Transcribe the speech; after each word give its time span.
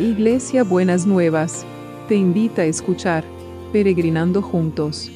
Iglesia 0.00 0.64
Buenas 0.64 1.06
Nuevas, 1.06 1.66
te 2.08 2.14
invita 2.14 2.62
a 2.62 2.64
escuchar 2.64 3.22
Peregrinando 3.70 4.40
Juntos. 4.40 5.10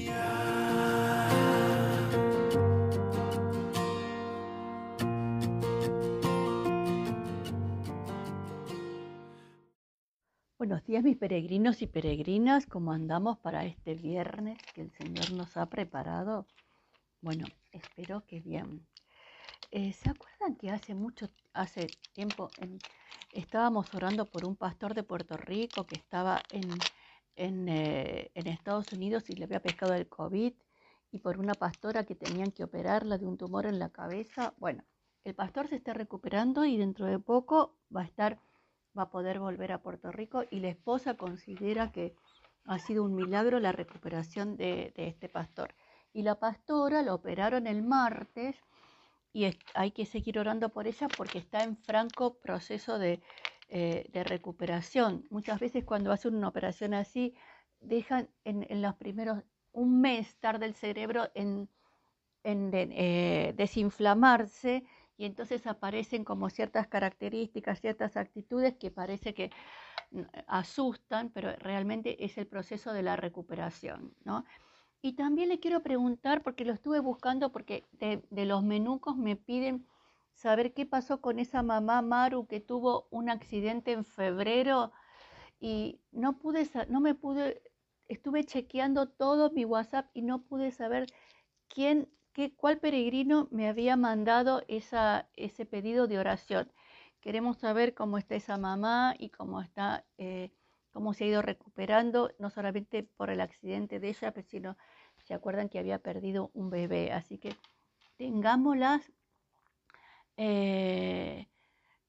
Buenos 10.58 10.84
días 10.84 11.02
mis 11.02 11.16
peregrinos 11.16 11.80
y 11.80 11.86
peregrinas, 11.86 12.66
¿cómo 12.66 12.92
andamos 12.92 13.38
para 13.38 13.64
este 13.64 13.94
viernes 13.94 14.58
que 14.74 14.82
el 14.82 14.90
Señor 14.90 15.32
nos 15.32 15.56
ha 15.56 15.64
preparado? 15.70 16.46
Bueno, 17.22 17.46
espero 17.72 18.22
que 18.26 18.40
bien. 18.40 18.86
Eh, 19.76 19.92
¿Se 19.92 20.08
acuerdan 20.08 20.54
que 20.54 20.70
hace 20.70 20.94
mucho, 20.94 21.28
hace 21.52 21.88
tiempo, 22.12 22.48
estábamos 23.32 23.92
orando 23.92 24.24
por 24.24 24.44
un 24.44 24.54
pastor 24.54 24.94
de 24.94 25.02
Puerto 25.02 25.36
Rico 25.36 25.84
que 25.84 25.96
estaba 25.96 26.40
en, 26.52 26.70
eh, 27.68 28.30
en, 28.34 28.46
Estados 28.46 28.92
Unidos 28.92 29.28
y 29.30 29.32
le 29.32 29.46
había 29.46 29.60
pescado 29.60 29.94
el 29.94 30.08
COVID 30.08 30.52
y 31.10 31.18
por 31.18 31.40
una 31.40 31.54
pastora 31.54 32.04
que 32.04 32.14
tenían 32.14 32.52
que 32.52 32.62
operarla 32.62 33.18
de 33.18 33.26
un 33.26 33.36
tumor 33.36 33.66
en 33.66 33.80
la 33.80 33.88
cabeza? 33.88 34.54
Bueno, 34.58 34.84
el 35.24 35.34
pastor 35.34 35.66
se 35.66 35.74
está 35.74 35.92
recuperando 35.92 36.64
y 36.64 36.76
dentro 36.76 37.06
de 37.06 37.18
poco 37.18 37.74
va 37.92 38.02
a 38.02 38.04
estar, 38.04 38.38
va 38.96 39.02
a 39.02 39.10
poder 39.10 39.40
volver 39.40 39.72
a 39.72 39.82
Puerto 39.82 40.12
Rico 40.12 40.44
y 40.52 40.60
la 40.60 40.68
esposa 40.68 41.16
considera 41.16 41.90
que 41.90 42.14
ha 42.64 42.78
sido 42.78 43.02
un 43.02 43.16
milagro 43.16 43.58
la 43.58 43.72
recuperación 43.72 44.56
de, 44.56 44.92
de 44.94 45.08
este 45.08 45.28
pastor. 45.28 45.74
Y 46.12 46.22
la 46.22 46.38
pastora 46.38 47.02
lo 47.02 47.12
operaron 47.12 47.66
el 47.66 47.82
martes 47.82 48.54
y 49.34 49.52
hay 49.74 49.90
que 49.90 50.06
seguir 50.06 50.38
orando 50.38 50.68
por 50.68 50.86
ella 50.86 51.08
porque 51.08 51.38
está 51.38 51.64
en 51.64 51.76
franco 51.76 52.38
proceso 52.38 53.00
de, 53.00 53.20
eh, 53.68 54.08
recuperación. 54.12 55.26
Muchas 55.28 55.58
veces 55.58 55.84
cuando 55.84 56.12
hacen 56.12 56.36
una 56.36 56.48
operación 56.48 56.94
así, 56.94 57.34
dejan 57.80 58.30
en, 58.44 58.80
los 58.80 58.94
primeros, 58.94 59.42
un 59.72 60.00
mes 60.00 60.36
tarde 60.36 60.66
el 60.66 60.74
cerebro 60.74 61.30
en, 61.34 61.68
eh, 62.44 63.52
desinflamarse 63.56 64.84
y 65.16 65.24
entonces 65.24 65.66
aparecen 65.66 66.24
como 66.24 66.48
ciertas 66.48 66.86
características, 66.86 67.80
ciertas 67.80 68.16
actitudes 68.16 68.76
que 68.76 68.92
parece 68.92 69.34
que 69.34 69.50
mm, 70.12 70.22
asustan, 70.46 71.30
pero 71.30 71.56
realmente 71.56 72.24
es 72.24 72.38
el 72.38 72.46
proceso 72.46 72.92
de 72.92 73.02
la 73.02 73.16
recuperación, 73.16 74.14
¿no? 74.24 74.44
Y 75.04 75.12
también 75.12 75.50
le 75.50 75.60
quiero 75.60 75.82
preguntar, 75.82 76.42
porque 76.42 76.64
lo 76.64 76.72
estuve 76.72 76.98
buscando, 76.98 77.52
porque 77.52 77.84
de, 77.92 78.22
los 78.46 78.62
menucos 78.62 79.18
me 79.18 79.36
piden 79.36 79.86
saber 80.32 80.72
qué 80.72 80.86
pasó 80.86 81.20
con 81.20 81.38
esa 81.38 81.62
mamá 81.62 82.00
Maru 82.00 82.46
que 82.46 82.58
tuvo 82.58 83.06
un 83.10 83.28
accidente 83.28 83.92
en 83.92 84.06
febrero 84.06 84.92
y 85.60 86.00
no 86.10 86.38
pude, 86.38 86.66
no 86.88 87.02
me 87.02 87.14
pude, 87.14 87.60
estuve 88.08 88.44
chequeando 88.44 89.06
todo 89.06 89.50
mi 89.50 89.66
WhatsApp 89.66 90.08
y 90.14 90.22
no 90.22 90.40
pude 90.40 90.70
saber 90.70 91.04
quién, 91.68 92.08
qué, 92.32 92.56
cuál 92.56 92.78
peregrino 92.78 93.46
me 93.50 93.68
había 93.68 93.98
mandado 93.98 94.62
esa, 94.68 95.28
ese 95.36 95.66
pedido 95.66 96.06
de 96.06 96.18
oración. 96.18 96.72
Queremos 97.20 97.58
saber 97.58 97.92
cómo 97.92 98.16
está 98.16 98.36
esa 98.36 98.56
mamá 98.56 99.14
y 99.18 99.28
cómo 99.28 99.60
está, 99.60 100.06
eh, 100.16 100.50
cómo 100.94 101.12
se 101.12 101.24
ha 101.24 101.26
ido 101.26 101.42
recuperando, 101.42 102.30
no 102.38 102.50
solamente 102.50 103.02
por 103.02 103.28
el 103.28 103.40
accidente 103.40 103.98
de 103.98 104.10
ella, 104.10 104.32
sino 104.48 104.78
se 105.24 105.34
acuerdan 105.34 105.68
que 105.68 105.80
había 105.80 105.98
perdido 105.98 106.52
un 106.54 106.70
bebé. 106.70 107.12
Así 107.12 107.36
que 107.36 107.56
tengámoslas, 108.16 109.12
eh, 110.36 111.48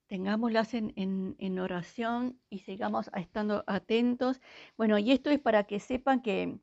en, 0.07 1.59
oración 1.59 2.39
y 2.49 2.59
sigamos 2.59 3.09
estando 3.15 3.63
atentos. 3.65 4.39
Bueno, 4.77 4.99
y 4.99 5.11
esto 5.11 5.31
es 5.31 5.39
para 5.39 5.63
que 5.63 5.79
sepan 5.79 6.21
que, 6.21 6.59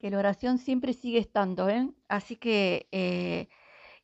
la 0.00 0.18
oración 0.18 0.58
siempre 0.58 0.94
sigue 0.94 1.18
estando, 1.18 1.68
¿eh? 1.68 1.88
Así 2.08 2.34
que, 2.34 2.88
eh, 2.90 3.48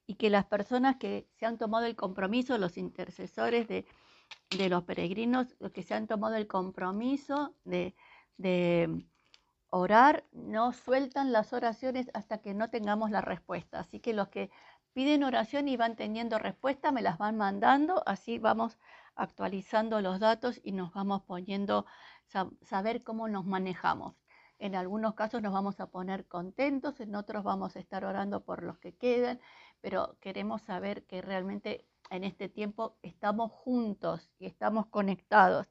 y 0.07 0.15
que 0.15 0.31
las 0.31 0.47
personas 0.47 0.97
que 0.97 1.27
se 1.41 1.45
han 1.45 1.59
tomado 1.59 1.87
el 1.87 1.97
compromiso, 1.97 2.57
los 2.57 2.79
intercesores 2.79 3.67
de, 3.67 3.85
los 4.51 4.85
peregrinos, 4.85 5.57
que 5.73 5.83
se 5.83 5.95
han 5.95 6.07
tomado 6.07 6.37
el 6.37 6.47
compromiso 6.47 7.55
de 7.65 7.95
orar, 9.71 10.25
no 10.33 10.73
sueltan 10.73 11.33
las 11.33 11.53
oraciones 11.53 12.11
hasta 12.15 12.39
que 12.39 12.55
no 12.55 12.71
tengamos 12.71 13.11
la 13.11 13.21
respuesta. 13.21 13.81
Así 13.81 14.01
que 14.01 14.15
los 14.15 14.29
que 14.29 14.51
piden 14.93 15.25
oración 15.25 15.69
y 15.69 15.77
van 15.77 15.97
teniendo 15.97 16.39
respuesta, 16.39 16.91
me 16.91 17.03
las 17.03 17.19
van 17.19 17.37
mandando, 17.37 18.03
así 18.07 18.39
vamos 18.39 18.79
actualizando 19.15 20.01
los 20.01 20.21
datos 20.21 20.61
y 20.63 20.73
nos 20.73 20.93
vamos 20.93 21.23
poniendo, 21.23 21.87
saber 22.63 23.03
cómo 23.03 23.29
nos 23.29 23.45
manejamos. 23.45 24.17
En 24.59 24.75
algunos 24.75 25.15
casos 25.15 25.41
nos 25.41 25.53
vamos 25.53 25.79
a 25.81 25.91
poner 25.91 26.27
contentos, 26.27 27.01
en 27.01 27.15
otros 27.15 27.45
vamos 27.45 27.77
a 27.77 27.81
estar 27.81 28.05
orando 28.05 28.45
por 28.45 28.63
los 28.63 28.79
que 28.79 28.97
quedan, 28.97 29.41
pero 29.81 30.17
queremos 30.21 30.63
saber 30.63 31.05
que 31.07 31.23
realmente 31.23 31.87
en 32.11 32.25
este 32.25 32.49
tiempo 32.49 32.97
estamos 33.03 33.53
juntos 33.53 34.31
y 34.39 34.47
estamos 34.47 34.87
conectados 34.87 35.67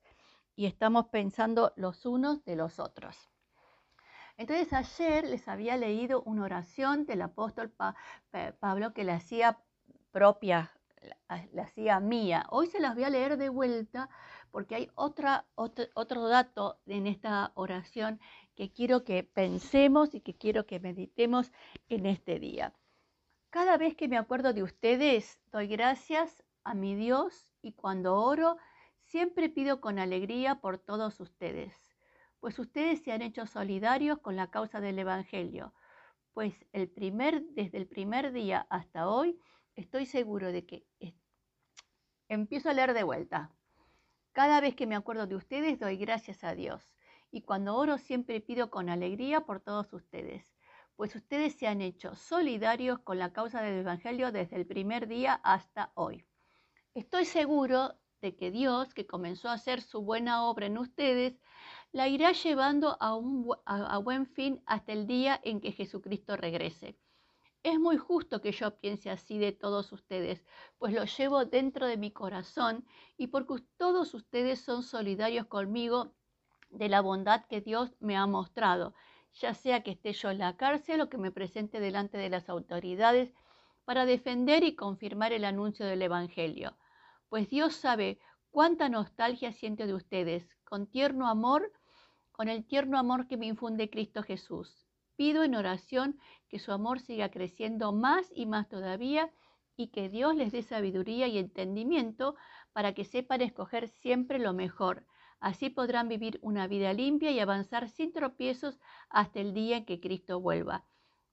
y 0.55 0.65
estamos 0.65 1.07
pensando 1.07 1.73
los 1.75 2.05
unos 2.05 2.43
de 2.45 2.55
los 2.55 2.79
otros. 2.79 3.29
Entonces 4.37 4.71
ayer 4.71 5.27
les 5.27 5.47
había 5.47 5.77
leído 5.77 6.21
una 6.23 6.43
oración 6.43 7.05
del 7.05 7.23
apóstol 7.23 7.73
Pablo 8.59 8.93
que 8.93 9.03
le 9.03 9.11
hacía 9.11 9.59
propia, 10.11 10.71
la 11.51 11.63
hacía 11.63 11.99
mía. 11.99 12.45
Hoy 12.49 12.67
se 12.67 12.79
las 12.79 12.93
voy 12.93 13.03
a 13.03 13.09
leer 13.09 13.37
de 13.37 13.49
vuelta 13.49 14.09
porque 14.51 14.75
hay 14.75 14.91
otra, 14.95 15.45
otro, 15.55 16.27
dato 16.27 16.79
en 16.85 17.07
esta 17.07 17.51
oración 17.55 18.19
que 18.55 18.71
quiero 18.71 19.03
que 19.03 19.23
pensemos 19.23 20.13
y 20.13 20.21
que 20.21 20.35
quiero 20.35 20.65
que 20.65 20.79
meditemos 20.79 21.51
en 21.89 22.05
este 22.05 22.39
día. 22.39 22.73
Cada 23.57 23.75
vez 23.77 23.95
que 23.95 24.07
me 24.07 24.19
acuerdo 24.19 24.53
de 24.53 24.61
ustedes, 24.61 25.39
doy 25.51 25.65
gracias 25.65 26.43
a 26.63 26.75
mi 26.75 26.93
Dios 26.93 27.49
y 27.63 27.73
cuando 27.73 28.15
oro, 28.21 28.57
siempre 29.01 29.49
pido 29.49 29.81
con 29.81 29.97
alegría 29.97 30.61
por 30.61 30.77
todos 30.77 31.19
ustedes. 31.19 31.73
Pues 32.39 32.59
ustedes 32.59 33.01
se 33.01 33.13
han 33.13 33.23
hecho 33.23 33.47
solidarios 33.47 34.19
con 34.19 34.35
la 34.35 34.51
causa 34.51 34.79
del 34.79 34.99
Evangelio, 34.99 35.73
pues 36.35 36.67
el 36.71 36.87
primer, 36.87 37.41
desde 37.45 37.79
el 37.79 37.87
primer 37.87 38.31
día 38.31 38.67
hasta 38.69 39.09
hoy 39.09 39.39
estoy 39.73 40.05
seguro 40.05 40.51
de 40.51 40.67
que 40.67 40.85
empiezo 42.29 42.69
a 42.69 42.73
leer 42.73 42.93
de 42.93 43.01
vuelta. 43.01 43.51
Cada 44.33 44.61
vez 44.61 44.75
que 44.75 44.85
me 44.85 44.95
acuerdo 44.95 45.25
de 45.25 45.35
ustedes 45.35 45.79
doy 45.79 45.97
gracias 45.97 46.43
a 46.43 46.53
Dios. 46.53 46.93
Y 47.31 47.41
cuando 47.41 47.75
oro 47.75 47.97
siempre 47.97 48.39
pido 48.39 48.69
con 48.69 48.87
alegría 48.87 49.47
por 49.47 49.61
todos 49.61 49.91
ustedes, 49.93 50.53
pues 50.97 51.15
ustedes 51.15 51.53
se 51.53 51.67
han 51.67 51.81
hecho 51.81 52.15
solidarios 52.15 52.99
con 52.99 53.19
la 53.19 53.31
causa 53.31 53.61
del 53.61 53.79
Evangelio 53.79 54.31
desde 54.31 54.55
el 54.55 54.65
primer 54.65 55.07
día 55.07 55.39
hasta 55.43 55.91
hoy. 55.93 56.25
Estoy 56.95 57.25
seguro 57.25 57.93
de 58.19 58.35
que 58.35 58.49
Dios, 58.49 58.95
que 58.95 59.05
comenzó 59.05 59.49
a 59.49 59.53
hacer 59.53 59.81
su 59.81 60.01
buena 60.01 60.43
obra 60.45 60.65
en 60.65 60.79
ustedes, 60.79 61.39
la 61.91 62.07
irá 62.07 62.31
llevando 62.31 62.97
a, 62.99 63.15
un, 63.15 63.47
a, 63.65 63.97
buen 63.99 64.25
fin 64.25 64.63
hasta 64.65 64.91
el 64.91 65.05
día 65.05 65.39
en 65.43 65.61
que 65.61 65.71
Jesucristo 65.71 66.35
regrese. 66.35 66.97
Es 67.61 67.79
muy 67.79 67.97
justo 67.97 68.41
que 68.41 68.51
yo 68.51 68.79
piense 68.79 69.11
así 69.11 69.37
de 69.37 69.51
todos 69.51 69.91
ustedes, 69.91 70.43
pues 70.79 70.93
lo 70.93 71.05
llevo 71.05 71.45
dentro 71.45 71.85
de 71.85 71.97
mi 71.97 72.09
corazón 72.09 72.87
y 73.17 73.27
porque 73.27 73.63
todos 73.77 74.15
ustedes 74.15 74.61
son 74.61 74.81
solidarios 74.81 75.45
conmigo 75.45 76.15
de 76.71 76.89
la 76.89 77.01
bondad 77.01 77.45
que 77.45 77.61
Dios 77.61 77.95
me 77.99 78.17
ha 78.17 78.25
mostrado, 78.25 78.95
ya 79.39 79.53
sea 79.53 79.83
que 79.83 79.91
esté 79.91 80.13
yo 80.13 80.29
en 80.29 80.39
la 80.39 80.57
cárcel 80.57 81.01
o 81.01 81.09
que 81.09 81.17
me 81.17 81.31
presente 81.31 81.79
delante 81.79 82.17
de 82.17 82.29
las 82.29 82.49
autoridades 82.49 83.33
para 83.85 84.05
defender 84.05 84.63
y 84.63 84.75
confirmar 84.75 85.31
el 85.33 85.45
anuncio 85.45 85.85
del 85.85 86.01
Evangelio. 86.01 86.77
Pues 87.29 87.49
Dios 87.49 87.75
sabe 87.75 88.19
cuánta 88.51 88.89
nostalgia 88.89 89.51
siento 89.51 89.85
de 89.85 89.93
ustedes, 89.93 90.49
con 90.63 90.87
tierno 90.87 91.27
amor, 91.27 91.71
con 92.31 92.49
el 92.49 92.65
tierno 92.65 92.97
amor 92.97 93.27
que 93.27 93.37
me 93.37 93.47
infunde 93.47 93.89
Cristo 93.89 94.23
Jesús. 94.23 94.87
Pido 95.15 95.43
en 95.43 95.55
oración 95.55 96.19
que 96.49 96.59
su 96.59 96.71
amor 96.71 96.99
siga 96.99 97.29
creciendo 97.31 97.91
más 97.91 98.31
y 98.35 98.45
más 98.45 98.67
todavía 98.69 99.31
y 99.75 99.87
que 99.87 100.09
Dios 100.09 100.35
les 100.35 100.51
dé 100.51 100.63
sabiduría 100.63 101.27
y 101.27 101.37
entendimiento 101.37 102.35
para 102.73 102.93
que 102.93 103.05
sepan 103.05 103.41
escoger 103.41 103.87
siempre 103.87 104.39
lo 104.39 104.53
mejor. 104.53 105.05
Así 105.39 105.69
podrán 105.69 106.07
vivir 106.07 106.39
una 106.41 106.67
vida 106.67 106.93
limpia 106.93 107.31
y 107.31 107.39
avanzar 107.39 107.89
sin 107.89 108.11
tropiezos 108.11 108.79
hasta 109.09 109.39
el 109.39 109.53
día 109.53 109.77
en 109.77 109.85
que 109.85 109.99
Cristo 109.99 110.39
vuelva. 110.39 110.85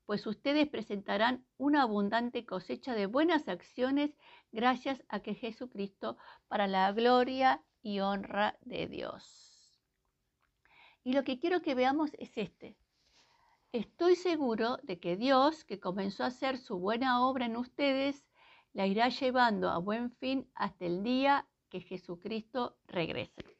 Pues 0.06 0.26
ustedes 0.26 0.68
presentarán 0.68 1.46
una 1.56 1.82
abundante 1.82 2.44
cosecha 2.44 2.94
de 2.94 3.06
buenas 3.06 3.48
acciones 3.48 4.14
gracias 4.52 5.02
a 5.08 5.20
que 5.20 5.34
Jesucristo 5.34 6.18
para 6.48 6.66
la 6.66 6.92
gloria 6.92 7.62
y 7.82 8.00
honra 8.00 8.58
de 8.60 8.86
Dios. 8.86 9.80
Y 11.02 11.12
lo 11.14 11.24
que 11.24 11.38
quiero 11.38 11.62
que 11.62 11.74
veamos 11.74 12.10
es 12.18 12.36
este. 12.36 12.76
Estoy 13.72 14.16
seguro 14.16 14.78
de 14.82 15.00
que 15.00 15.16
Dios, 15.16 15.64
que 15.64 15.80
comenzó 15.80 16.24
a 16.24 16.28
hacer 16.28 16.58
su 16.58 16.78
buena 16.78 17.26
obra 17.26 17.46
en 17.46 17.56
ustedes, 17.56 18.24
la 18.72 18.86
irá 18.86 19.08
llevando 19.08 19.70
a 19.70 19.78
buen 19.78 20.10
fin 20.10 20.50
hasta 20.54 20.84
el 20.84 21.02
día 21.02 21.48
que 21.70 21.80
Jesucristo 21.80 22.76
regrese. 22.86 23.53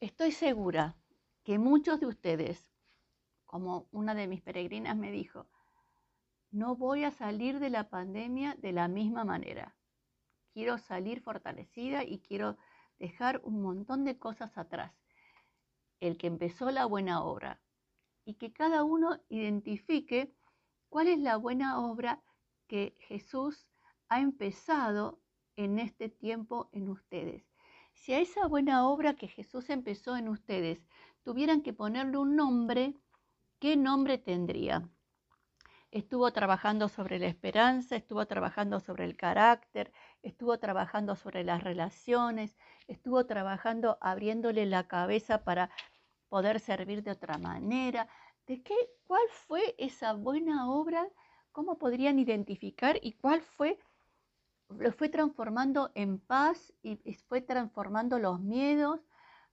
Estoy 0.00 0.30
segura 0.30 0.96
que 1.42 1.58
muchos 1.58 1.98
de 1.98 2.06
ustedes, 2.06 2.72
como 3.46 3.88
una 3.90 4.14
de 4.14 4.28
mis 4.28 4.40
peregrinas 4.40 4.96
me 4.96 5.10
dijo, 5.10 5.48
no 6.52 6.76
voy 6.76 7.02
a 7.02 7.10
salir 7.10 7.58
de 7.58 7.68
la 7.68 7.90
pandemia 7.90 8.54
de 8.60 8.70
la 8.70 8.86
misma 8.86 9.24
manera. 9.24 9.74
Quiero 10.52 10.78
salir 10.78 11.20
fortalecida 11.20 12.04
y 12.04 12.20
quiero 12.20 12.56
dejar 13.00 13.40
un 13.42 13.60
montón 13.60 14.04
de 14.04 14.16
cosas 14.20 14.56
atrás. 14.56 14.94
El 15.98 16.16
que 16.16 16.28
empezó 16.28 16.70
la 16.70 16.86
buena 16.86 17.24
obra 17.24 17.60
y 18.24 18.34
que 18.34 18.52
cada 18.52 18.84
uno 18.84 19.18
identifique 19.28 20.32
cuál 20.88 21.08
es 21.08 21.18
la 21.18 21.36
buena 21.36 21.80
obra 21.80 22.22
que 22.68 22.96
Jesús 23.00 23.66
ha 24.08 24.20
empezado 24.20 25.20
en 25.56 25.80
este 25.80 26.08
tiempo 26.08 26.68
en 26.70 26.88
ustedes. 26.88 27.47
Si 28.00 28.14
a 28.14 28.20
esa 28.20 28.46
buena 28.46 28.88
obra 28.88 29.14
que 29.14 29.26
Jesús 29.28 29.68
empezó 29.70 30.16
en 30.16 30.28
ustedes 30.28 30.86
tuvieran 31.24 31.62
que 31.62 31.74
ponerle 31.74 32.16
un 32.16 32.36
nombre, 32.36 32.94
¿qué 33.58 33.76
nombre 33.76 34.18
tendría? 34.18 34.88
Estuvo 35.90 36.32
trabajando 36.32 36.88
sobre 36.88 37.18
la 37.18 37.26
esperanza, 37.26 37.96
estuvo 37.96 38.24
trabajando 38.26 38.78
sobre 38.78 39.04
el 39.04 39.16
carácter, 39.16 39.92
estuvo 40.22 40.58
trabajando 40.58 41.16
sobre 41.16 41.42
las 41.44 41.62
relaciones, 41.62 42.56
estuvo 42.86 43.26
trabajando 43.26 43.98
abriéndole 44.00 44.64
la 44.64 44.86
cabeza 44.86 45.44
para 45.44 45.68
poder 46.28 46.60
servir 46.60 47.02
de 47.02 47.10
otra 47.10 47.36
manera. 47.36 48.08
¿De 48.46 48.62
qué? 48.62 48.76
¿Cuál 49.06 49.28
fue 49.28 49.74
esa 49.76 50.14
buena 50.14 50.70
obra? 50.70 51.06
¿Cómo 51.52 51.78
podrían 51.78 52.18
identificar 52.20 52.98
y 53.02 53.14
cuál 53.14 53.42
fue 53.42 53.76
lo 54.68 54.92
fue 54.92 55.08
transformando 55.08 55.90
en 55.94 56.18
paz 56.18 56.72
y 56.82 56.96
fue 57.14 57.40
transformando 57.40 58.18
los 58.18 58.40
miedos. 58.40 59.00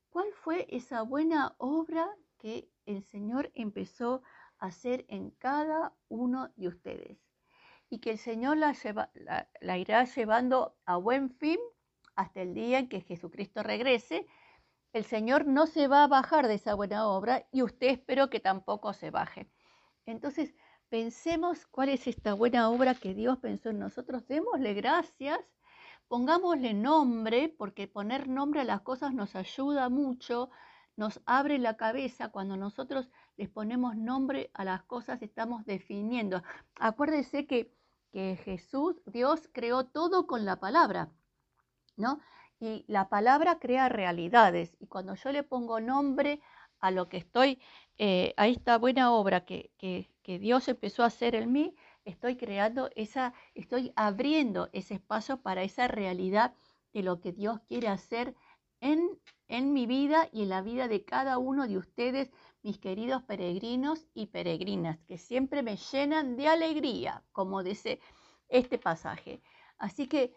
¿Cuál 0.10 0.28
fue 0.34 0.68
esa 0.70 1.02
buena 1.02 1.56
obra 1.58 2.10
que 2.40 2.70
el 2.86 3.04
Señor 3.04 3.52
empezó 3.54 4.22
a 4.60 4.68
hacer 4.68 5.06
en 5.08 5.32
cada 5.32 5.94
uno 6.10 6.52
de 6.56 6.68
ustedes? 6.68 7.18
Y 7.90 8.00
que 8.00 8.12
el 8.12 8.18
Señor 8.18 8.58
la, 8.58 8.76
la 9.62 9.78
irá 9.78 10.04
llevando 10.06 10.76
a 10.86 10.98
buen 10.98 11.30
fin 11.30 11.60
hasta 12.16 12.42
el 12.42 12.54
día 12.54 12.80
en 12.80 12.90
que 12.90 13.02
Jesucristo 13.02 13.64
regrese. 13.64 14.28
El 14.94 15.06
Señor 15.06 15.46
no 15.46 15.68
se 15.68 15.88
va 15.88 16.04
a 16.04 16.08
bajar 16.08 16.48
de 16.48 16.56
esa 16.56 16.74
buena 16.74 17.08
obra 17.08 17.48
y 17.52 17.62
usted 17.62 17.88
espero 17.88 18.30
que 18.30 18.40
tampoco 18.40 18.94
se 18.94 19.12
baje. 19.12 19.50
Entonces, 20.06 20.56
Pensemos 20.96 21.66
cuál 21.66 21.90
es 21.90 22.08
esta 22.08 22.34
buena 22.34 22.70
obra 22.70 22.96
que 22.96 23.14
Dios 23.14 23.38
pensó 23.40 23.70
en 23.70 23.80
nosotros. 23.80 24.26
Démosle 24.30 24.74
gracias, 24.74 25.38
pongámosle 26.08 26.74
nombre, 26.74 27.50
porque 27.50 27.86
poner 27.86 28.30
nombre 28.30 28.62
a 28.62 28.64
las 28.64 28.80
cosas 28.80 29.14
nos 29.14 29.36
ayuda 29.36 29.90
mucho, 29.90 30.50
nos 30.96 31.20
abre 31.26 31.58
la 31.60 31.76
cabeza. 31.76 32.30
Cuando 32.30 32.56
nosotros 32.56 33.10
les 33.36 33.50
ponemos 33.50 33.98
nombre 33.98 34.52
a 34.54 34.64
las 34.64 34.84
cosas, 34.84 35.22
estamos 35.22 35.66
definiendo. 35.66 36.42
Acuérdese 36.80 37.46
que, 37.46 37.76
que 38.14 38.40
Jesús, 38.46 38.96
Dios, 39.06 39.50
creó 39.52 39.88
todo 39.88 40.28
con 40.28 40.46
la 40.46 40.62
palabra, 40.62 41.12
¿no? 41.98 42.22
Y 42.62 42.86
la 42.88 43.10
palabra 43.10 43.60
crea 43.60 43.90
realidades. 43.90 44.78
Y 44.80 44.88
cuando 44.88 45.16
yo 45.16 45.34
le 45.34 45.44
pongo 45.44 45.82
nombre 45.82 46.40
a 46.80 46.90
lo 46.90 47.10
que 47.10 47.18
estoy, 47.18 47.60
eh, 47.98 48.34
a 48.38 48.48
esta 48.48 48.78
buena 48.78 49.12
obra 49.12 49.44
que, 49.44 49.72
Dios 50.40 50.68
empezó 50.68 51.04
a 51.04 51.08
hacer 51.08 51.36
en 51.36 51.52
mí, 51.52 51.76
estoy 52.04 52.36
creando 52.36 52.90
esa, 52.96 53.34
estoy 53.54 53.94
abriendo 53.96 54.70
ese 54.74 54.96
espacio 54.96 55.42
para 55.42 55.64
esa 55.64 55.88
realidad 55.88 56.54
de 56.94 57.04
lo 57.04 57.20
que 57.20 57.32
Dios 57.32 57.60
quiere 57.68 57.88
hacer 57.88 58.36
en, 58.80 59.20
en 59.48 59.74
mi 59.74 59.86
vida 59.86 60.28
y 60.32 60.44
en 60.44 60.50
la 60.50 60.62
vida 60.62 60.88
de 60.88 61.06
cada 61.06 61.38
uno 61.38 61.68
de 61.68 61.78
ustedes, 61.78 62.32
mis 62.62 62.80
queridos 62.80 63.24
peregrinos 63.24 64.08
y 64.14 64.28
peregrinas, 64.28 65.00
que 65.08 65.18
siempre 65.18 65.62
me 65.62 65.78
llenan 65.78 66.36
de 66.36 66.48
alegría, 66.48 67.24
como 67.32 67.64
dice 67.64 68.00
este 68.50 68.78
pasaje. 68.78 69.42
Así 69.78 70.08
que 70.08 70.34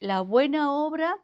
la 0.00 0.20
buena 0.20 0.72
obra 0.72 1.22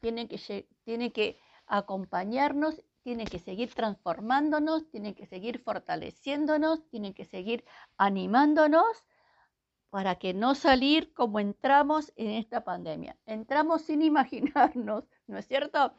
tiene 0.00 0.28
que, 0.28 0.68
tiene 0.84 1.12
que 1.12 1.38
acompañarnos 1.66 2.82
tiene 3.08 3.24
que 3.24 3.38
seguir 3.38 3.72
transformándonos, 3.72 4.90
tiene 4.90 5.14
que 5.14 5.24
seguir 5.24 5.60
fortaleciéndonos, 5.60 6.86
tiene 6.90 7.14
que 7.14 7.24
seguir 7.24 7.64
animándonos 7.96 9.06
para 9.88 10.16
que 10.16 10.34
no 10.34 10.54
salir 10.54 11.14
como 11.14 11.40
entramos 11.40 12.12
en 12.16 12.32
esta 12.32 12.64
pandemia. 12.64 13.16
Entramos 13.24 13.80
sin 13.80 14.02
imaginarnos, 14.12 15.04
¿no 15.26 15.38
es 15.38 15.46
cierto? 15.46 15.94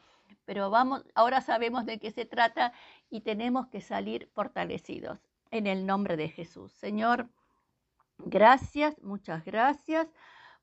Pero 0.45 0.69
vamos, 0.69 1.03
ahora 1.15 1.41
sabemos 1.41 1.87
de 1.87 1.99
qué 1.99 2.11
se 2.11 2.25
trata 2.25 2.73
y 3.09 3.21
tenemos 3.21 3.65
que 3.69 3.81
salir 3.81 4.29
fortalecidos 4.35 5.19
en 5.49 5.65
el 5.65 5.87
nombre 5.87 6.15
de 6.15 6.29
Jesús. 6.29 6.71
Señor, 6.73 7.27
gracias, 8.19 9.01
muchas 9.01 9.43
gracias 9.45 10.07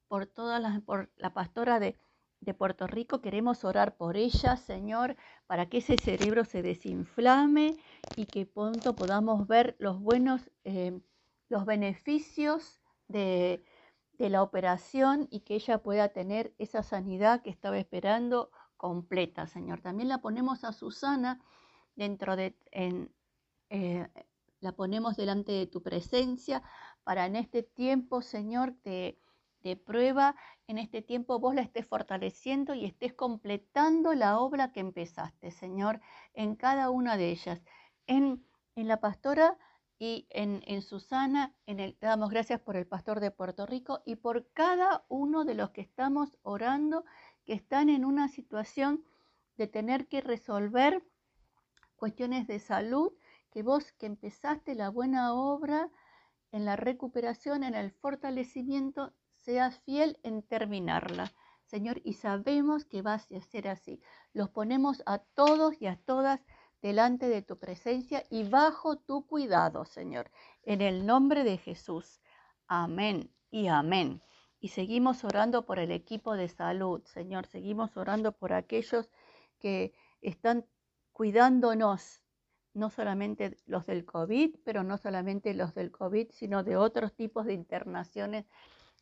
por 0.06 0.26
todas 0.26 0.62
las, 0.62 0.80
por 0.82 1.10
la 1.16 1.34
pastora 1.34 1.80
de 1.80 1.98
de 2.40 2.54
Puerto 2.54 2.86
Rico. 2.86 3.20
Queremos 3.20 3.64
orar 3.64 3.96
por 3.96 4.16
ella, 4.16 4.56
Señor, 4.56 5.16
para 5.46 5.68
que 5.68 5.78
ese 5.78 5.96
cerebro 5.96 6.44
se 6.44 6.62
desinflame 6.62 7.76
y 8.16 8.26
que 8.26 8.46
pronto 8.46 8.94
podamos 8.94 9.46
ver 9.46 9.76
los 9.78 10.00
buenos, 10.00 10.50
eh, 10.64 11.00
los 11.48 11.64
beneficios 11.64 12.80
de, 13.08 13.64
de 14.18 14.30
la 14.30 14.42
operación 14.42 15.28
y 15.30 15.40
que 15.40 15.54
ella 15.54 15.78
pueda 15.78 16.08
tener 16.08 16.54
esa 16.58 16.82
sanidad 16.82 17.42
que 17.42 17.50
estaba 17.50 17.78
esperando 17.78 18.50
completa, 18.76 19.46
Señor. 19.46 19.80
También 19.80 20.08
la 20.08 20.18
ponemos 20.18 20.64
a 20.64 20.72
Susana 20.72 21.40
dentro 21.94 22.36
de, 22.36 22.56
en, 22.70 23.12
eh, 23.70 24.08
la 24.60 24.72
ponemos 24.72 25.16
delante 25.16 25.52
de 25.52 25.66
tu 25.66 25.82
presencia 25.82 26.62
para 27.04 27.26
en 27.26 27.36
este 27.36 27.62
tiempo, 27.62 28.22
Señor, 28.22 28.74
de 28.82 29.18
de 29.66 29.76
prueba, 29.76 30.36
en 30.68 30.78
este 30.78 31.02
tiempo 31.02 31.38
vos 31.38 31.54
la 31.54 31.62
estés 31.62 31.86
fortaleciendo 31.86 32.74
y 32.74 32.84
estés 32.84 33.12
completando 33.12 34.14
la 34.14 34.38
obra 34.38 34.72
que 34.72 34.80
empezaste, 34.80 35.50
Señor, 35.50 36.00
en 36.34 36.54
cada 36.56 36.90
una 36.90 37.16
de 37.16 37.30
ellas. 37.30 37.60
En, 38.06 38.46
en 38.76 38.88
la 38.88 39.00
pastora 39.00 39.58
y 39.98 40.26
en, 40.30 40.62
en 40.66 40.82
Susana, 40.82 41.54
en 41.66 41.80
el, 41.80 41.96
damos 42.00 42.30
gracias 42.30 42.60
por 42.60 42.76
el 42.76 42.86
pastor 42.86 43.20
de 43.20 43.30
Puerto 43.30 43.66
Rico 43.66 44.02
y 44.04 44.16
por 44.16 44.48
cada 44.52 45.04
uno 45.08 45.44
de 45.44 45.54
los 45.54 45.70
que 45.70 45.80
estamos 45.80 46.38
orando, 46.42 47.04
que 47.44 47.54
están 47.54 47.88
en 47.88 48.04
una 48.04 48.28
situación 48.28 49.04
de 49.56 49.66
tener 49.66 50.06
que 50.06 50.20
resolver 50.20 51.02
cuestiones 51.96 52.46
de 52.46 52.60
salud, 52.60 53.12
que 53.50 53.62
vos 53.62 53.92
que 53.92 54.06
empezaste 54.06 54.74
la 54.74 54.90
buena 54.90 55.34
obra 55.34 55.90
en 56.52 56.64
la 56.64 56.76
recuperación, 56.76 57.64
en 57.64 57.74
el 57.74 57.90
fortalecimiento, 57.90 59.14
seas 59.46 59.78
fiel 59.84 60.18
en 60.24 60.42
terminarla. 60.42 61.32
Señor, 61.66 62.00
y 62.02 62.14
sabemos 62.14 62.84
que 62.84 63.00
vas 63.00 63.30
a 63.30 63.40
ser 63.40 63.68
así. 63.68 64.00
Los 64.32 64.50
ponemos 64.50 65.04
a 65.06 65.18
todos 65.18 65.80
y 65.80 65.86
a 65.86 65.96
todas 65.96 66.40
delante 66.82 67.28
de 67.28 67.42
tu 67.42 67.56
presencia 67.56 68.24
y 68.28 68.48
bajo 68.48 68.96
tu 68.96 69.24
cuidado, 69.24 69.84
Señor, 69.84 70.32
en 70.64 70.80
el 70.80 71.06
nombre 71.06 71.44
de 71.44 71.58
Jesús. 71.58 72.20
Amén 72.66 73.32
y 73.52 73.68
amén. 73.68 74.20
Y 74.58 74.68
seguimos 74.68 75.22
orando 75.22 75.64
por 75.64 75.78
el 75.78 75.92
equipo 75.92 76.36
de 76.36 76.48
salud, 76.48 77.04
Señor. 77.04 77.46
Seguimos 77.46 77.96
orando 77.96 78.32
por 78.32 78.52
aquellos 78.52 79.10
que 79.60 79.94
están 80.22 80.66
cuidándonos, 81.12 82.24
no 82.74 82.90
solamente 82.90 83.56
los 83.66 83.86
del 83.86 84.04
COVID, 84.04 84.56
pero 84.64 84.82
no 84.82 84.98
solamente 84.98 85.54
los 85.54 85.72
del 85.72 85.92
COVID, 85.92 86.30
sino 86.32 86.64
de 86.64 86.76
otros 86.76 87.14
tipos 87.14 87.46
de 87.46 87.54
internaciones 87.54 88.44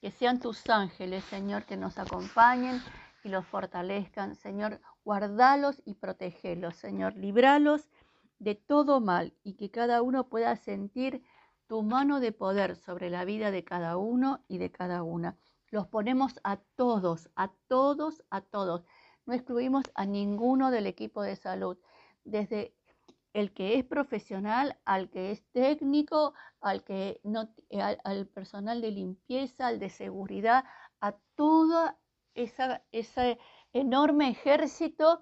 que 0.04 0.10
sean 0.10 0.38
tus 0.38 0.68
ángeles, 0.68 1.24
Señor, 1.24 1.64
que 1.64 1.78
nos 1.78 1.96
acompañen 1.96 2.78
y 3.22 3.30
los 3.30 3.46
fortalezcan. 3.46 4.34
Señor, 4.34 4.78
guardalos 5.02 5.80
y 5.86 5.94
protegelos, 5.94 6.76
Señor. 6.76 7.16
Libralos 7.16 7.88
de 8.38 8.54
todo 8.54 9.00
mal 9.00 9.32
y 9.42 9.54
que 9.54 9.70
cada 9.70 10.02
uno 10.02 10.28
pueda 10.28 10.56
sentir 10.56 11.24
tu 11.68 11.82
mano 11.82 12.20
de 12.20 12.32
poder 12.32 12.76
sobre 12.76 13.08
la 13.08 13.24
vida 13.24 13.50
de 13.50 13.64
cada 13.64 13.96
uno 13.96 14.44
y 14.46 14.58
de 14.58 14.70
cada 14.70 15.02
una. 15.02 15.38
Los 15.70 15.86
ponemos 15.86 16.38
a 16.44 16.58
todos, 16.76 17.30
a 17.34 17.50
todos, 17.66 18.22
a 18.28 18.42
todos. 18.42 18.84
No 19.24 19.32
excluimos 19.32 19.84
a 19.94 20.04
ninguno 20.04 20.70
del 20.70 20.86
equipo 20.86 21.22
de 21.22 21.36
salud, 21.36 21.78
desde 22.24 22.74
el 23.34 23.52
que 23.52 23.76
es 23.78 23.84
profesional, 23.84 24.78
al 24.84 25.10
que 25.10 25.32
es 25.32 25.44
técnico, 25.52 26.34
al 26.60 26.84
que 26.84 27.20
no, 27.24 27.52
eh, 27.68 27.82
al, 27.82 28.26
personal 28.28 28.80
de 28.80 28.92
limpieza, 28.92 29.66
al 29.66 29.80
de 29.80 29.90
seguridad, 29.90 30.64
a 31.00 31.16
todo 31.34 31.98
ese 32.34 33.38
enorme 33.72 34.30
ejército 34.30 35.20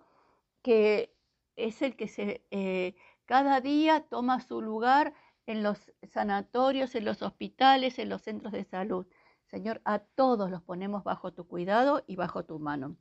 que 0.63 1.17
es 1.57 1.83
el 1.83 1.97
que 1.97 2.45
eh, 2.51 2.95
cada 3.25 3.61
día 3.61 4.07
toma 4.09 4.41
su 4.41 4.61
lugar 4.61 5.15
en 5.47 5.63
los 5.63 5.93
sanatorios, 6.03 6.95
en 6.95 7.07
los 7.07 7.23
hospitales, 7.23 7.99
en 7.99 8.11
los 8.11 8.23
centros 8.23 8.53
de 8.53 8.65
salud. 8.65 9.07
Señor, 9.47 9.81
a 9.85 9.99
todos 9.99 10.51
los 10.51 10.63
ponemos 10.63 11.03
bajo 11.03 11.33
tu 11.33 11.47
cuidado 11.47 12.05
y 12.07 12.17
bajo 12.17 12.45
tu 12.45 12.59
mano. 12.59 12.97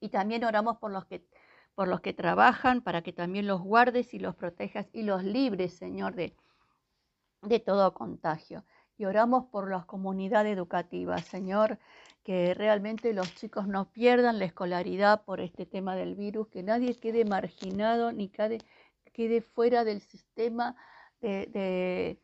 Y 0.00 0.08
también 0.10 0.44
oramos 0.44 0.78
por 0.78 0.92
los 0.92 1.06
que 1.06 1.26
por 1.78 1.86
los 1.86 2.00
que 2.00 2.12
trabajan, 2.12 2.80
para 2.80 3.02
que 3.02 3.12
también 3.12 3.46
los 3.46 3.62
guardes 3.62 4.12
y 4.12 4.18
los 4.18 4.34
protejas 4.34 4.88
y 4.92 5.04
los 5.04 5.22
libres, 5.22 5.74
Señor, 5.74 6.16
de, 6.16 6.34
de 7.42 7.60
todo 7.60 7.94
contagio. 7.94 8.64
Y 8.96 9.04
oramos 9.04 9.44
por 9.44 9.70
las 9.70 9.84
comunidades 9.84 10.56
educativas, 10.56 11.24
Señor, 11.26 11.78
que 12.24 12.52
realmente 12.52 13.12
los 13.12 13.32
chicos 13.36 13.68
no 13.68 13.92
pierdan 13.92 14.40
la 14.40 14.46
escolaridad 14.46 15.22
por 15.22 15.40
este 15.40 15.66
tema 15.66 15.94
del 15.94 16.16
virus, 16.16 16.48
que 16.48 16.64
nadie 16.64 16.96
quede 16.96 17.24
marginado 17.24 18.10
ni 18.10 18.28
quede, 18.28 18.58
quede 19.12 19.40
fuera 19.40 19.84
del 19.84 20.00
sistema 20.00 20.74
de, 21.20 22.18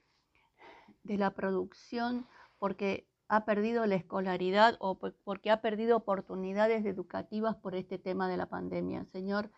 de, 1.04 1.16
la 1.16 1.30
producción 1.30 2.26
porque 2.58 3.06
ha 3.28 3.44
perdido 3.44 3.86
la 3.86 3.94
escolaridad 3.94 4.76
o 4.80 4.98
porque 4.98 5.50
ha 5.50 5.60
perdido 5.60 5.96
oportunidades 5.96 6.84
educativas 6.84 7.56
por 7.56 7.74
este 7.74 7.98
tema 7.98 8.28
de 8.28 8.36
la 8.36 8.46
pandemia. 8.46 9.04
Señor, 9.06 9.50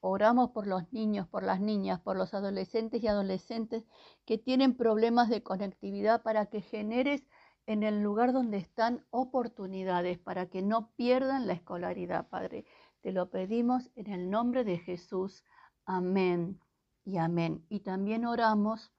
oramos 0.00 0.50
por 0.50 0.66
los 0.66 0.92
niños, 0.92 1.26
por 1.28 1.42
las 1.42 1.60
niñas, 1.60 2.00
por 2.00 2.16
los 2.16 2.34
adolescentes 2.34 3.02
y 3.02 3.08
adolescentes 3.08 3.84
que 4.24 4.38
tienen 4.38 4.76
problemas 4.76 5.28
de 5.28 5.42
conectividad 5.42 6.22
para 6.22 6.46
que 6.46 6.60
generes 6.60 7.22
en 7.66 7.82
el 7.82 8.02
lugar 8.02 8.32
donde 8.32 8.56
están 8.56 9.04
oportunidades 9.10 10.18
para 10.18 10.46
que 10.46 10.62
no 10.62 10.90
pierdan 10.96 11.46
la 11.46 11.52
escolaridad, 11.52 12.28
Padre. 12.28 12.64
Te 13.00 13.12
lo 13.12 13.30
pedimos 13.30 13.90
en 13.94 14.12
el 14.12 14.30
nombre 14.30 14.64
de 14.64 14.78
Jesús. 14.78 15.44
Amén 15.84 16.60
y 17.04 17.18
amén. 17.18 17.64
Y 17.68 17.80
también 17.80 18.26
oramos 18.26 18.92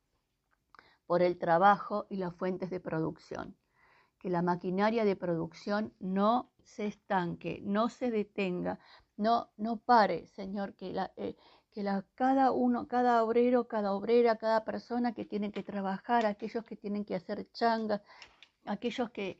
por 1.05 1.21
el 1.21 1.37
trabajo 1.37 2.07
y 2.09 2.15
las 2.17 2.33
fuentes 2.35 2.69
de 2.69 2.79
producción. 2.79 3.57
Que 4.21 4.29
la 4.29 4.41
maquinaria 4.41 5.03
de 5.03 5.15
producción 5.15 5.93
no 5.99 6.51
se 6.63 6.85
estanque, 6.85 7.59
no 7.63 7.89
se 7.89 8.11
detenga, 8.11 8.79
no, 9.17 9.49
no 9.57 9.77
pare, 9.77 10.27
Señor, 10.27 10.75
que, 10.75 10.93
la, 10.93 11.11
eh, 11.17 11.35
que 11.71 11.83
cada 12.15 12.51
uno, 12.51 12.87
cada 12.87 13.23
obrero, 13.23 13.67
cada 13.67 13.93
obrera, 13.93 14.37
cada 14.37 14.63
persona 14.63 15.13
que 15.13 15.25
tiene 15.25 15.51
que 15.51 15.63
trabajar, 15.63 16.25
aquellos 16.25 16.63
que 16.65 16.75
tienen 16.75 17.03
que 17.05 17.15
hacer 17.15 17.49
changas, 17.51 18.01
aquellos 18.65 19.09
que, 19.09 19.37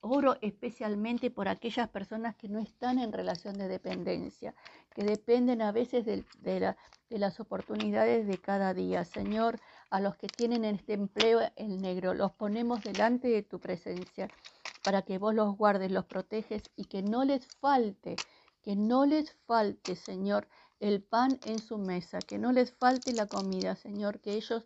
oro 0.00 0.36
especialmente 0.40 1.30
por 1.30 1.48
aquellas 1.48 1.88
personas 1.88 2.34
que 2.36 2.48
no 2.48 2.58
están 2.58 2.98
en 2.98 3.12
relación 3.12 3.56
de 3.58 3.68
dependencia, 3.68 4.54
que 4.94 5.04
dependen 5.04 5.62
a 5.62 5.72
veces 5.72 6.04
de, 6.04 6.24
de, 6.40 7.18
las 7.18 7.40
oportunidades 7.40 8.26
de 8.26 8.38
cada 8.38 8.74
día. 8.74 9.04
Señor, 9.04 9.60
a 9.90 10.00
los 10.00 10.16
que 10.16 10.26
tienen 10.26 10.64
este 10.64 10.92
empleo 10.94 11.40
en 11.56 11.80
negro, 11.80 12.14
los 12.14 12.32
ponemos 12.32 12.82
delante 12.82 13.28
de 13.28 13.42
tu 13.42 13.58
presencia 13.58 14.28
para 14.82 15.02
que 15.02 15.18
vos 15.18 15.34
los 15.34 15.56
guardes, 15.56 15.90
los 15.90 16.04
proteges 16.04 16.62
y 16.76 16.84
que 16.84 17.02
no 17.02 17.24
les 17.24 17.46
falte, 17.60 18.16
que 18.62 18.76
no 18.76 19.06
les 19.06 19.32
falte, 19.46 19.96
Señor, 19.96 20.48
el 20.80 21.02
pan 21.02 21.38
en 21.44 21.58
su 21.58 21.78
mesa, 21.78 22.18
que 22.18 22.38
no 22.38 22.52
les 22.52 22.72
falte 22.72 23.12
la 23.12 23.26
comida, 23.26 23.74
Señor, 23.76 24.20
que 24.20 24.34
ellos 24.34 24.64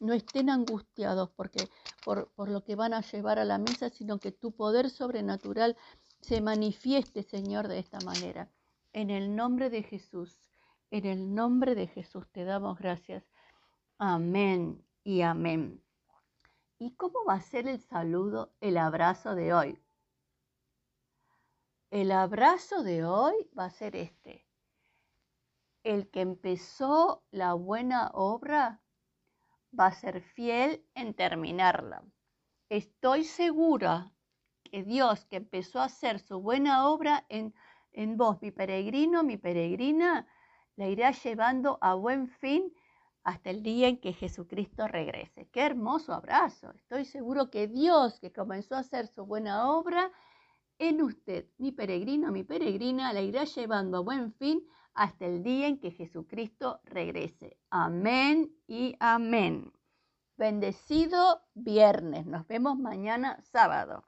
no 0.00 0.12
estén 0.12 0.50
angustiados 0.50 1.30
porque, 1.30 1.68
por, 2.04 2.30
por 2.32 2.48
lo 2.48 2.62
que 2.62 2.76
van 2.76 2.94
a 2.94 3.00
llevar 3.00 3.38
a 3.38 3.44
la 3.44 3.58
mesa, 3.58 3.90
sino 3.90 4.18
que 4.18 4.32
tu 4.32 4.52
poder 4.52 4.90
sobrenatural 4.90 5.76
se 6.20 6.40
manifieste, 6.40 7.22
Señor, 7.22 7.68
de 7.68 7.78
esta 7.78 7.98
manera. 8.00 8.50
En 8.92 9.10
el 9.10 9.34
nombre 9.34 9.70
de 9.70 9.82
Jesús, 9.82 10.38
en 10.90 11.04
el 11.04 11.34
nombre 11.34 11.74
de 11.74 11.86
Jesús 11.86 12.26
te 12.32 12.44
damos 12.44 12.78
gracias. 12.78 13.24
Amén 14.00 14.86
y 15.02 15.22
amén. 15.22 15.82
¿Y 16.78 16.92
cómo 16.92 17.24
va 17.24 17.34
a 17.34 17.40
ser 17.40 17.66
el 17.66 17.80
saludo, 17.80 18.54
el 18.60 18.76
abrazo 18.76 19.34
de 19.34 19.52
hoy? 19.52 19.82
El 21.90 22.12
abrazo 22.12 22.84
de 22.84 23.04
hoy 23.04 23.34
va 23.58 23.64
a 23.64 23.70
ser 23.70 23.96
este. 23.96 24.46
El 25.82 26.08
que 26.10 26.20
empezó 26.20 27.24
la 27.32 27.54
buena 27.54 28.12
obra 28.14 28.80
va 29.76 29.86
a 29.86 29.92
ser 29.92 30.22
fiel 30.22 30.86
en 30.94 31.12
terminarla. 31.12 32.04
Estoy 32.68 33.24
segura 33.24 34.12
que 34.62 34.84
Dios 34.84 35.24
que 35.24 35.38
empezó 35.38 35.80
a 35.80 35.86
hacer 35.86 36.20
su 36.20 36.40
buena 36.40 36.86
obra 36.86 37.26
en, 37.28 37.52
en 37.90 38.16
vos, 38.16 38.40
mi 38.42 38.52
peregrino, 38.52 39.24
mi 39.24 39.38
peregrina, 39.38 40.28
la 40.76 40.86
irá 40.86 41.10
llevando 41.10 41.78
a 41.80 41.94
buen 41.94 42.28
fin 42.28 42.72
hasta 43.28 43.50
el 43.50 43.62
día 43.62 43.88
en 43.88 43.98
que 43.98 44.14
Jesucristo 44.14 44.88
regrese. 44.88 45.48
Qué 45.52 45.60
hermoso 45.60 46.14
abrazo. 46.14 46.72
Estoy 46.72 47.04
seguro 47.04 47.50
que 47.50 47.68
Dios 47.68 48.18
que 48.20 48.32
comenzó 48.32 48.74
a 48.74 48.78
hacer 48.78 49.06
su 49.06 49.26
buena 49.26 49.70
obra 49.70 50.10
en 50.78 51.02
usted, 51.02 51.44
mi 51.58 51.70
peregrino, 51.70 52.32
mi 52.32 52.42
peregrina, 52.42 53.12
la 53.12 53.20
irá 53.20 53.44
llevando 53.44 53.98
a 53.98 54.00
buen 54.00 54.32
fin 54.32 54.66
hasta 54.94 55.26
el 55.26 55.42
día 55.42 55.66
en 55.66 55.78
que 55.78 55.90
Jesucristo 55.90 56.80
regrese. 56.84 57.58
Amén 57.68 58.50
y 58.66 58.96
amén. 58.98 59.74
Bendecido 60.38 61.42
viernes. 61.52 62.24
Nos 62.24 62.46
vemos 62.46 62.78
mañana 62.78 63.38
sábado. 63.42 64.04